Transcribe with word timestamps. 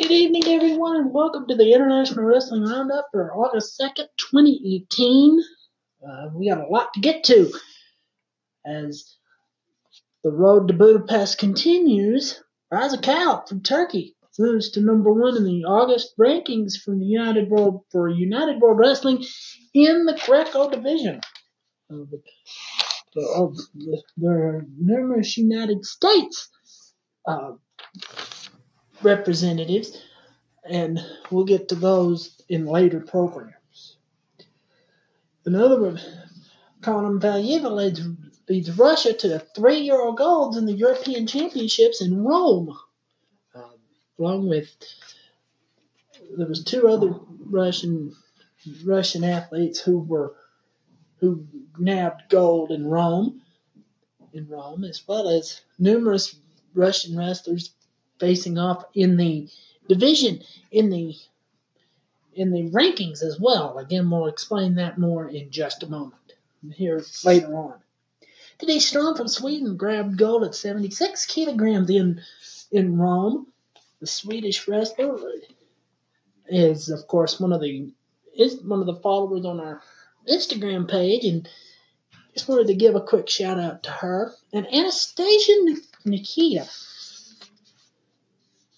Good 0.00 0.12
evening, 0.12 0.46
everyone, 0.46 0.96
and 0.96 1.12
welcome 1.12 1.46
to 1.46 1.54
the 1.54 1.74
International 1.74 2.24
Wrestling 2.24 2.62
Roundup 2.62 3.08
for 3.12 3.34
August 3.34 3.78
2nd, 3.78 4.06
2018. 4.16 5.42
Uh, 6.02 6.30
we 6.32 6.48
got 6.48 6.66
a 6.66 6.66
lot 6.66 6.94
to 6.94 7.00
get 7.00 7.22
to 7.24 7.52
as 8.64 9.14
the 10.24 10.32
road 10.32 10.68
to 10.68 10.74
Budapest 10.74 11.36
continues. 11.36 12.42
Raza 12.72 12.96
Razakal 12.96 13.46
from 13.46 13.62
Turkey 13.62 14.16
moves 14.38 14.70
to 14.70 14.80
number 14.80 15.12
one 15.12 15.36
in 15.36 15.44
the 15.44 15.64
August 15.64 16.14
rankings 16.18 16.80
from 16.82 16.98
the 16.98 17.04
United 17.04 17.50
World 17.50 17.82
for 17.92 18.08
United 18.08 18.58
World 18.58 18.78
Wrestling 18.78 19.22
in 19.74 20.06
the 20.06 20.18
Greco 20.24 20.70
division. 20.70 21.20
Uh, 21.92 22.06
the, 22.10 22.22
the, 23.14 23.66
the, 23.74 24.02
there 24.16 24.32
are 24.32 24.66
numerous 24.78 25.36
United 25.36 25.84
States 25.84 26.48
uh, 27.28 27.50
representatives, 29.02 29.96
and 30.64 31.00
we'll 31.30 31.44
get 31.44 31.68
to 31.68 31.74
those 31.74 32.42
in 32.48 32.66
later 32.66 33.00
programs. 33.00 33.96
Another 35.44 35.98
Conor 36.82 37.18
Valieva 37.18 37.70
leads, 37.70 38.00
leads 38.48 38.78
Russia 38.78 39.12
to 39.12 39.28
the 39.28 39.38
three 39.38 39.80
Euro 39.80 40.12
golds 40.12 40.56
in 40.56 40.66
the 40.66 40.72
European 40.72 41.26
Championships 41.26 42.02
in 42.02 42.24
Rome, 42.24 42.76
um, 43.54 43.74
along 44.18 44.48
with 44.48 44.68
there 46.36 46.46
was 46.46 46.64
two 46.64 46.88
other 46.88 47.14
Russian 47.46 48.14
Russian 48.84 49.24
athletes 49.24 49.80
who 49.80 50.00
were 50.00 50.36
who 51.18 51.46
nabbed 51.78 52.22
gold 52.28 52.70
in 52.70 52.86
Rome 52.86 53.42
in 54.32 54.48
Rome, 54.48 54.84
as 54.84 55.02
well 55.06 55.28
as 55.28 55.60
numerous 55.78 56.36
Russian 56.74 57.16
wrestlers 57.16 57.72
facing 58.20 58.58
off 58.58 58.84
in 58.94 59.16
the 59.16 59.48
division 59.88 60.40
in 60.70 60.90
the 60.90 61.16
in 62.34 62.52
the 62.52 62.70
rankings 62.70 63.22
as 63.22 63.40
well. 63.40 63.78
Again, 63.78 64.08
we'll 64.08 64.26
explain 64.26 64.76
that 64.76 64.98
more 64.98 65.28
in 65.28 65.50
just 65.50 65.82
a 65.82 65.88
moment 65.88 66.34
here 66.74 67.02
later 67.24 67.56
on. 67.56 67.74
Denise 68.58 68.86
Strong 68.86 69.16
from 69.16 69.26
Sweden 69.26 69.76
grabbed 69.76 70.16
gold 70.16 70.44
at 70.44 70.54
76 70.54 71.26
kilograms 71.26 71.90
in 71.90 72.20
in 72.70 72.98
Rome. 72.98 73.46
The 73.98 74.06
Swedish 74.06 74.68
wrestler 74.68 75.18
is, 76.46 76.88
of 76.88 77.06
course, 77.08 77.40
one 77.40 77.52
of 77.52 77.60
the 77.60 77.90
is 78.36 78.62
one 78.62 78.80
of 78.80 78.86
the 78.86 78.96
followers 78.96 79.44
on 79.44 79.60
our 79.60 79.82
Instagram 80.28 80.88
page, 80.88 81.24
and 81.24 81.48
just 82.34 82.48
wanted 82.48 82.68
to 82.68 82.74
give 82.74 82.94
a 82.94 83.00
quick 83.00 83.28
shout 83.28 83.58
out 83.58 83.82
to 83.82 83.90
her 83.90 84.32
and 84.52 84.72
Anastasia 84.72 85.52
Nichita 86.06 86.68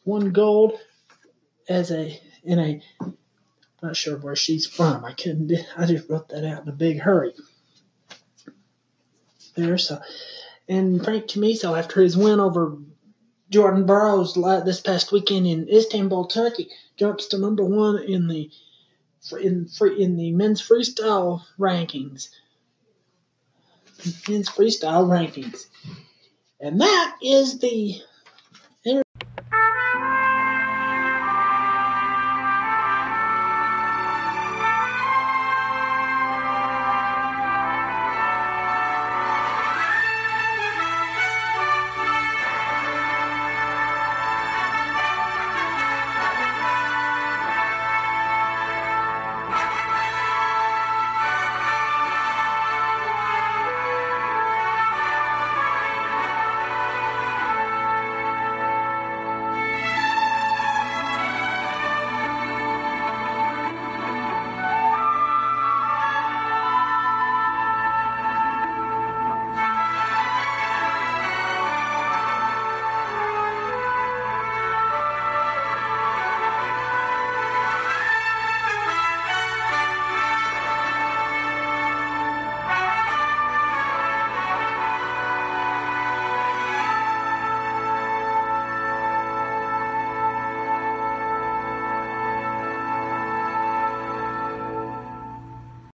won 0.05 0.33
gold 0.33 0.79
as 1.69 1.91
a 1.91 2.21
in 2.43 2.59
a 2.59 2.83
not 3.83 3.97
sure 3.97 4.17
where 4.17 4.37
she's 4.37 4.67
from. 4.67 5.05
I 5.05 5.13
couldn't. 5.13 5.53
I 5.77 5.87
just 5.87 6.09
wrote 6.09 6.29
that 6.29 6.45
out 6.45 6.63
in 6.63 6.69
a 6.69 6.73
big 6.73 7.01
hurry. 7.01 7.33
There, 9.55 9.77
so 9.77 10.01
and 10.69 11.05
Frank 11.05 11.27
Chamizo 11.27 11.79
after 11.79 12.01
his 12.01 12.17
win 12.17 12.41
over 12.41 12.79
Jordan 13.51 13.85
Burroughs 13.85 14.35
this 14.65 14.81
past 14.81 15.13
weekend 15.13 15.47
in 15.47 15.69
Istanbul, 15.69 16.27
Turkey, 16.27 16.71
jumps 16.97 17.27
to 17.29 17.39
number 17.39 17.65
one 17.65 18.03
in 18.03 18.29
the 18.29 18.51
in 19.41 19.69
free 19.69 20.03
in 20.03 20.17
the 20.17 20.33
men's 20.33 20.63
freestyle 20.63 21.43
rankings. 21.59 22.31
Men's 24.29 24.49
freestyle 24.49 25.07
rankings, 25.07 25.67
and 26.61 26.81
that 26.81 27.17
is 27.23 27.59
the 27.59 28.01